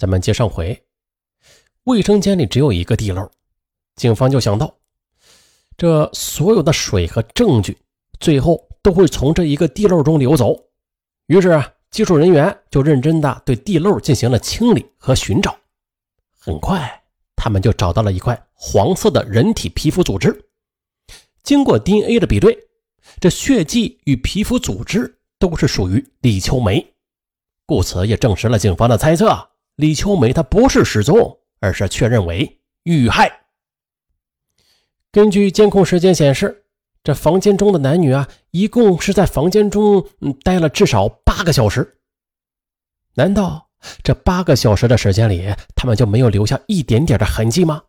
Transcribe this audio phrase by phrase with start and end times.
[0.00, 0.82] 咱们接上回，
[1.84, 3.30] 卫生间里只有一个地漏，
[3.96, 4.74] 警方就想到，
[5.76, 7.76] 这所有的水和证据
[8.18, 10.56] 最后都会从这一个地漏中流走。
[11.26, 15.54] 于是啊，技术人员就认真的对地漏进行了清理和寻找。
[16.30, 17.02] 很快，
[17.36, 20.34] 他们就找到了一块黄色的人体皮肤组织。
[21.42, 22.58] 经过 DNA 的比对，
[23.20, 26.94] 这血迹与皮肤组织都是属于李秋梅，
[27.66, 29.49] 故此也证实了警方的猜测。
[29.80, 33.40] 李秋梅她不是失踪，而是确认为遇害。
[35.10, 36.64] 根据监控时间显示，
[37.02, 41.96] 这房间中的男女啊，一共是在房间中嗯待了至少八个小时。
[43.14, 43.70] 难道
[44.02, 47.82] 这八个小时的时间里，他们就没有留下一点点的痕迹吗？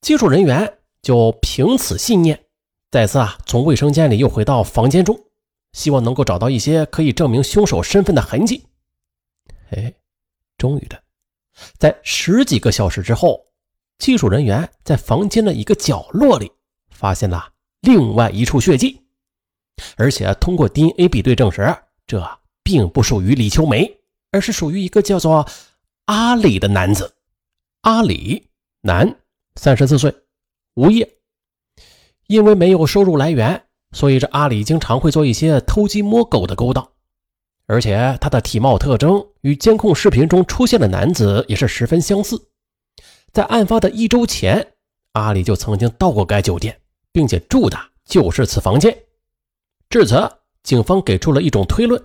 [0.00, 2.46] 技术人员就凭此信念，
[2.92, 5.18] 再次啊从卫生间里又回到房间中，
[5.72, 8.64] 希望能够找到一些可以证明凶手身份的痕迹。
[9.70, 9.92] 哎，
[10.58, 11.02] 终于的，
[11.78, 13.44] 在十几个小时之后，
[13.98, 16.50] 技术人员在房间的一个角落里
[16.90, 19.00] 发现了另外一处血迹，
[19.96, 23.98] 而且通过 DNA 比对证实，这并不属于李秋梅，
[24.30, 25.48] 而是属于一个叫做
[26.06, 27.14] 阿里的男子。
[27.82, 28.48] 阿里，
[28.80, 29.20] 男，
[29.56, 30.14] 三十四岁，
[30.74, 31.08] 无业。
[32.26, 36.90] 因为没有收入来源，所以这阿里经常会做一些偷鸡摸狗的勾当。
[37.66, 42.40] 而且他的体貌特征与监控视频中出现的男子也是十分相似。
[43.32, 44.74] 在案发的一周前，
[45.12, 46.80] 阿里就曾经到过该酒店，
[47.12, 48.96] 并且住的就是此房间。
[49.90, 50.30] 至此，
[50.62, 52.02] 警方给出了一种推论：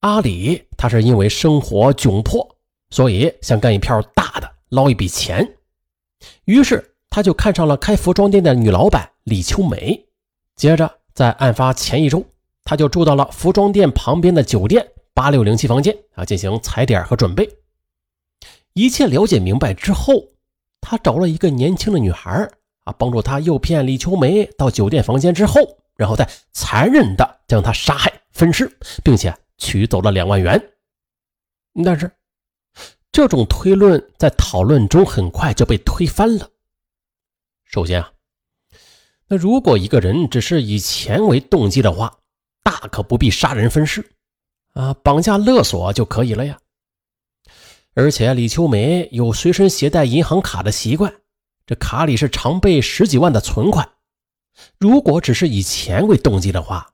[0.00, 2.56] 阿里他是因为生活窘迫，
[2.90, 5.56] 所以想干一票大的，捞一笔钱。
[6.44, 10.04] 于是他就看上了开服装店的女老板李秋梅。
[10.56, 12.24] 接着，在案发前一周，
[12.64, 14.86] 他就住到了服装店旁边的酒店。
[15.16, 17.48] 八六零七房间啊，进行踩点和准备。
[18.74, 20.22] 一切了解明白之后，
[20.82, 22.30] 他找了一个年轻的女孩
[22.84, 28.70] 啊，帮助他诱骗李秋梅到酒店房间之后，然后再残忍的将她杀害分尸，
[29.02, 30.62] 并且取走了两万元。
[31.82, 32.12] 但是，
[33.10, 36.50] 这种推论在讨论中很快就被推翻了。
[37.64, 38.12] 首先啊，
[39.28, 42.18] 那如果一个人只是以钱为动机的话，
[42.62, 44.06] 大可不必杀人分尸。
[44.76, 46.58] 啊，绑架勒索就可以了呀。
[47.94, 51.14] 而且李秋梅有随身携带银行卡的习惯，
[51.64, 53.88] 这卡里是常备十几万的存款。
[54.78, 56.92] 如果只是以钱为动机的话，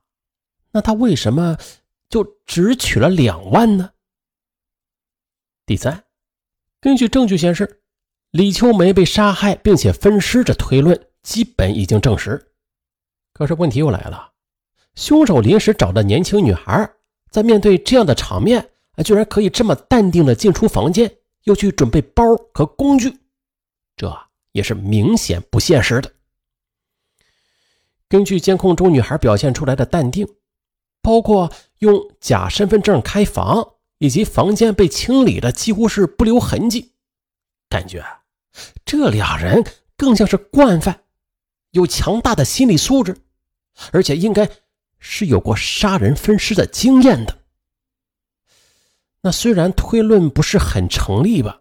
[0.71, 1.57] 那他为什么
[2.07, 3.91] 就只取了两万呢？
[5.65, 6.05] 第三，
[6.79, 7.83] 根据证据显示，
[8.31, 12.53] 李秋梅被杀害并且分尸，这推论基本已经证实。
[13.33, 14.31] 可是问题又来了，
[14.95, 16.89] 凶手临时找的年轻女孩。
[17.33, 21.11] 在面对这样的场面，啊，居然可以这么淡定的进出房间，
[21.45, 22.23] 又去准备包
[22.53, 23.17] 和工具，
[23.97, 24.15] 这
[24.51, 26.13] 也是明显不现实的。
[28.07, 30.27] 根据监控中女孩表现出来的淡定，
[31.01, 33.67] 包括用假身份证开房，
[33.97, 36.93] 以及房间被清理的几乎是不留痕迹，
[37.67, 38.05] 感觉
[38.85, 39.63] 这俩人
[39.97, 41.05] 更像是惯犯，
[41.71, 43.17] 有强大的心理素质，
[43.91, 44.47] 而且应该。
[45.05, 47.39] 是有过杀人分尸的经验的。
[49.21, 51.59] 那虽然推论不是很成立吧，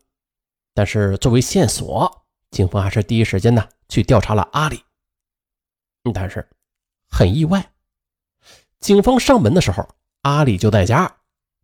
[0.72, 4.80] 但是作为线索，警方还是第一时间呢去调查了阿里。
[6.14, 6.48] 但是
[7.10, 7.72] 很意外，
[8.78, 9.88] 警方上门的时候，
[10.22, 11.12] 阿里就在家。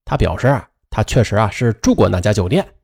[0.05, 2.75] 他表示啊，他确实啊是住过那家酒店，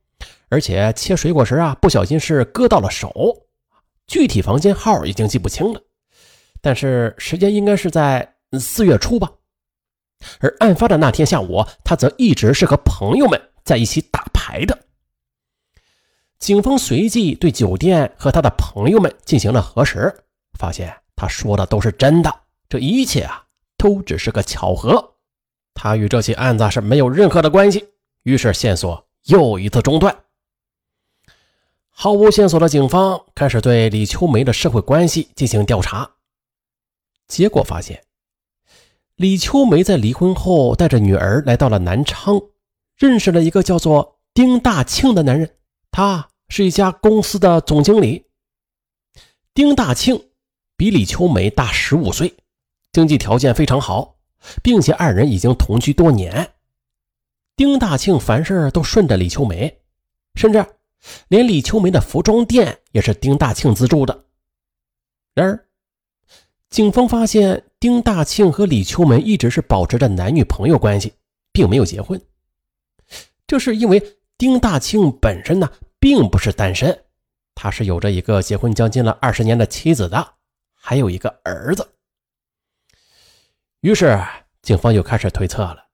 [0.49, 3.13] 而且切水果时啊不小心是割到了手。
[4.07, 5.83] 具体房间号已经记不清了，
[6.61, 8.34] 但是时间应该是在。
[8.59, 9.31] 四月初吧，
[10.41, 14.79] 而案发的那天下午，他则一直是和朋友们在一起打牌的。
[16.39, 20.15] 警方随即对酒店和他的朋友们进行了核实，
[20.59, 22.35] 发现他说的都是真的，
[22.69, 23.45] 这一切啊
[23.79, 25.15] 都只是个巧合，
[25.73, 27.89] 他与这起案子是没有任何的关系。
[28.25, 30.15] 于是线索又一次中断，
[31.89, 36.11] 毫无线索的警方开始对李秋梅的社会关系进行调查，
[37.27, 38.03] 结果发现。
[39.17, 42.41] 李秋梅在离婚后，带着女儿来到了南昌，
[42.97, 45.57] 认识了一个叫做丁大庆的男人。
[45.93, 48.27] 他是一家公司的总经理。
[49.55, 50.31] 丁大庆
[50.77, 52.35] 比李秋梅大十五岁，
[52.91, 54.17] 经济条件非常好，
[54.65, 56.51] 并且二人已经同居多年。
[57.55, 59.81] 丁大庆凡事都顺着李秋梅，
[60.35, 60.67] 甚至
[61.29, 64.25] 连李秋梅的服装店也是丁大庆资助的。
[65.37, 65.64] 然而，
[66.75, 67.63] 警方发现。
[67.79, 71.13] 丁大庆和李秋梅一直是保持着男女朋友关系，
[71.53, 72.19] 并没有结婚。
[73.47, 74.03] 这是因为
[74.39, 76.99] 丁大庆本身呢，并不是单身，
[77.55, 80.27] 他是有着一个结婚将近了二十年的妻子的，
[80.73, 81.87] 还有一个儿子。
[83.83, 84.19] 于是，
[84.63, 85.85] 警方就开始推测了：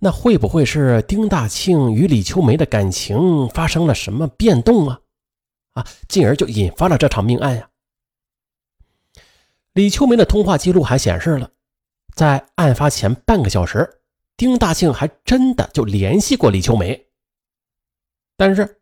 [0.00, 5.00] 那会不会是丁大庆与李秋梅的感情发生了什么变动啊？
[5.74, 7.68] 啊，进而就引发了这场命案呀？
[9.74, 11.50] 李秋梅的通话记录还显示了，
[12.14, 14.00] 在案发前半个小时，
[14.36, 17.06] 丁大庆还真的就联系过李秋梅。
[18.36, 18.80] 但是，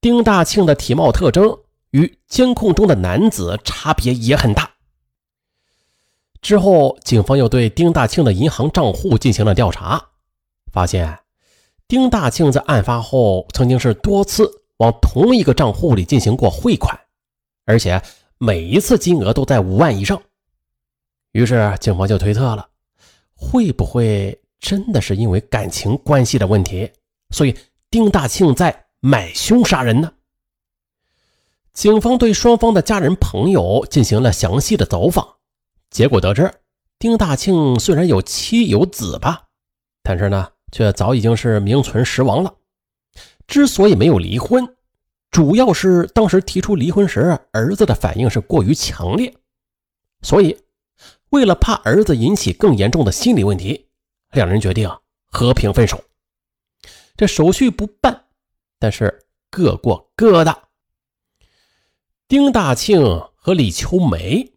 [0.00, 1.58] 丁大庆的体貌特征
[1.90, 4.72] 与监控中的男子差别也很大。
[6.40, 10.10] 之后，警方又对丁大庆的银行账户进行了调查，
[10.72, 11.20] 发现
[11.86, 16.98] 丁大庆在案发后曾经是多次往同一个账户里进行过汇款，
[17.64, 18.02] 而且
[18.38, 20.22] 每一次金额都在五万以上。
[21.32, 22.68] 于是，警方就推测了，
[23.34, 26.90] 会不会真的是因为感情关系的问题，
[27.30, 27.54] 所以
[27.90, 30.12] 丁大庆在买凶杀人呢？
[31.72, 35.36] 警方对双方的家人朋友进行了详细的走访。
[35.90, 36.52] 结果得知，
[36.98, 39.44] 丁大庆虽然有妻有子吧，
[40.02, 42.54] 但是呢，却早已经是名存实亡了。
[43.46, 44.76] 之所以没有离婚，
[45.30, 49.32] 主要是当时提出离婚时，儿子的反应是过于强烈，
[50.22, 50.56] 所以
[51.30, 53.88] 为了怕儿子引起更严重的心理问题，
[54.32, 54.90] 两人决定
[55.26, 56.02] 和平分手。
[57.16, 58.24] 这手续不办，
[58.78, 60.62] 但是各过各的。
[62.26, 63.02] 丁大庆
[63.34, 64.54] 和李秋梅。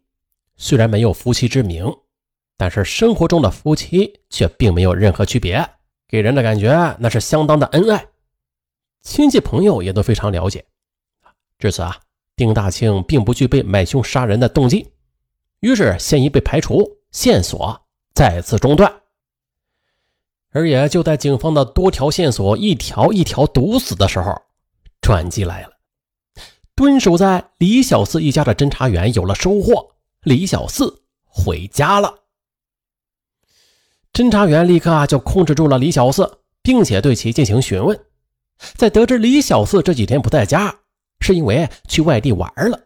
[0.56, 1.92] 虽然没有夫妻之名，
[2.56, 5.68] 但是生活中的夫妻却并没有任何区别，
[6.06, 8.06] 给人的感觉那是相当的恩爱，
[9.02, 10.64] 亲戚朋友也都非常了解。
[11.58, 12.00] 至此啊，
[12.36, 14.92] 丁大庆并不具备买凶杀人的动机，
[15.60, 17.84] 于是嫌疑被排除，线索
[18.14, 18.92] 再次中断。
[20.50, 24.42] 而也就在警方的多条线索一条一条堵死的时候，
[25.00, 25.72] 转机来了。
[26.74, 29.94] 蹲守在李小四一家的侦查员有了收获。
[30.22, 32.20] 李小四回家了。
[34.12, 37.98] 侦查员立刻啊就控制住了李小四，并且对其进行询问。
[38.76, 40.74] 在得知李小四这几天不在家，
[41.20, 42.78] 是因为去外地玩了，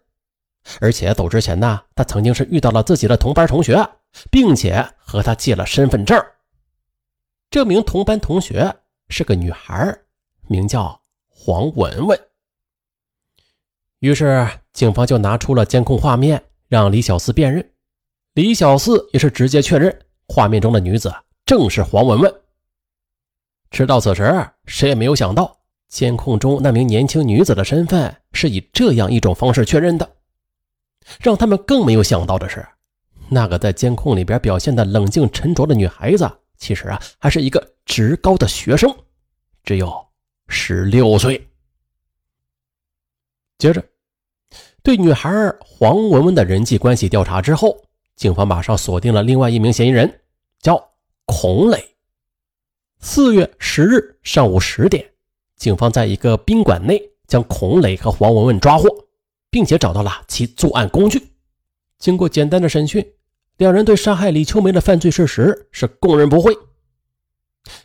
[0.81, 3.87] 而且走之前呢，他曾经是遇到了自己的同班同学，
[4.31, 6.23] 并且和他借了身份证。
[7.51, 8.75] 这名同班同学
[9.09, 9.97] 是个女孩，
[10.49, 12.19] 名叫黄文文。
[14.01, 16.43] 于是警方就拿出了监控画面。
[16.69, 17.65] 让李小四辨认，
[18.35, 19.97] 李小四也是直接确认
[20.27, 21.15] 画面中的女子
[21.45, 22.35] 正是黄文文。
[23.71, 25.59] 直到此时，谁也没有想到
[25.89, 30.09] 监控中那名年轻女子的身份是以这样一种方式确认的。
[31.21, 32.67] 让他们更没有想到的是，
[33.29, 38.93] 那个在监控里边表现的冷静沉着的女孩子，其实啊还是一个职高的学生，
[39.63, 39.93] 只有
[40.49, 41.47] 十六岁。
[43.59, 43.85] 接着。
[44.83, 45.29] 对女孩
[45.59, 47.77] 黄文文的人际关系调查之后，
[48.15, 50.21] 警方马上锁定了另外一名嫌疑人，
[50.61, 50.93] 叫
[51.25, 51.96] 孔磊。
[53.09, 55.13] 四月十日上午十点，
[55.55, 58.89] 警方在一个宾馆内将孔磊和黄文文抓获，
[59.49, 61.23] 并且找到了其作案工具。
[62.01, 63.13] 经过简单的审讯，
[63.59, 66.53] 两人对杀害李秋梅的犯罪事实是供认不讳。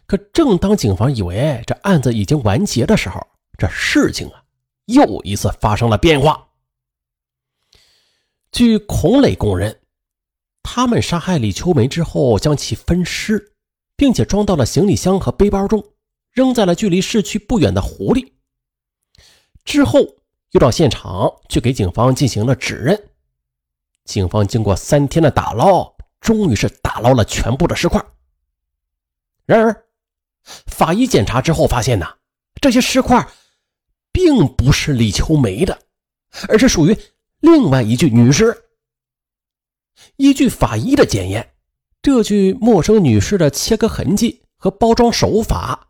[0.08, 3.22] 可正当警方以为这案子已经完结的时候，
[3.60, 4.42] 这事情啊
[4.88, 6.48] 又一次发生了变化。
[8.52, 9.82] 据孔磊供认，
[10.64, 13.51] 他们杀害李秋梅之后，将其分尸，
[14.02, 15.94] 并且装到了行李箱和背包中，
[16.32, 18.34] 扔在了距离市区不远的湖里。
[19.64, 20.00] 之后
[20.54, 23.00] 又到现场去给警方进行了指认。
[24.06, 28.04] 警方经过三天的打捞，终于是打捞了全部的尸块。
[29.46, 29.86] 然而，
[30.66, 32.08] 法医检查之后发现呢，
[32.60, 33.24] 这些尸块
[34.12, 35.80] 并不是李秋梅的，
[36.50, 36.98] 而是属于。
[37.42, 38.66] 另外一具女尸，
[40.16, 41.51] 依据法医的检验，
[42.02, 45.90] 这具陌生女尸的切割痕迹和包装手法，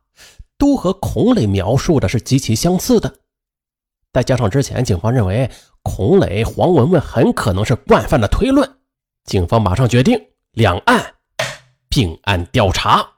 [0.58, 3.16] 都和孔磊描述的是极其相似的。
[4.12, 5.50] 再加上之前警方认为
[5.84, 8.70] 孔磊、黄文文很可能是惯犯的推论，
[9.24, 10.20] 警方马上决定
[10.52, 11.16] 两案
[11.88, 13.11] 并案调查。